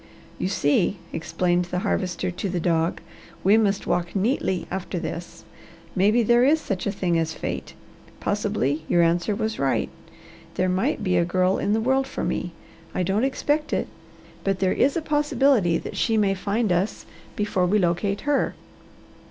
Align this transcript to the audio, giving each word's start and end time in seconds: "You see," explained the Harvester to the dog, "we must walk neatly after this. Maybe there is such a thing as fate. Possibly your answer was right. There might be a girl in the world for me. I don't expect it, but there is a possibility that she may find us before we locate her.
"You 0.39 0.47
see," 0.47 0.97
explained 1.13 1.65
the 1.65 1.77
Harvester 1.85 2.31
to 2.31 2.49
the 2.49 2.59
dog, 2.59 3.01
"we 3.43 3.55
must 3.55 3.85
walk 3.85 4.15
neatly 4.15 4.65
after 4.71 4.97
this. 4.97 5.43
Maybe 5.95 6.23
there 6.23 6.43
is 6.43 6.59
such 6.59 6.87
a 6.87 6.91
thing 6.91 7.19
as 7.19 7.35
fate. 7.35 7.75
Possibly 8.19 8.83
your 8.89 9.03
answer 9.03 9.35
was 9.35 9.59
right. 9.59 9.89
There 10.55 10.69
might 10.69 11.03
be 11.03 11.17
a 11.17 11.23
girl 11.23 11.59
in 11.59 11.73
the 11.73 11.79
world 11.79 12.07
for 12.07 12.23
me. 12.23 12.51
I 12.95 13.03
don't 13.03 13.23
expect 13.23 13.73
it, 13.73 13.87
but 14.43 14.57
there 14.57 14.73
is 14.73 14.97
a 14.97 15.03
possibility 15.03 15.77
that 15.77 15.95
she 15.97 16.17
may 16.17 16.33
find 16.33 16.71
us 16.71 17.05
before 17.35 17.67
we 17.67 17.77
locate 17.77 18.21
her. 18.21 18.55